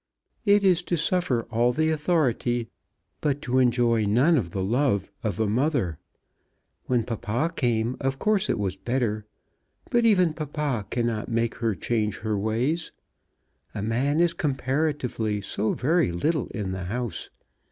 [0.45, 2.69] It is to suffer all the authority,
[3.21, 5.99] but to enjoy none of the love of a mother.
[6.85, 9.27] When papa came of course it was better;
[9.91, 12.91] but even papa cannot make her change her ways.
[13.75, 17.29] A man is comparatively so very little in the house.